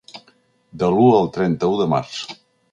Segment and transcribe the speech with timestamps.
[0.83, 2.19] De l'u al trenta-u de Març.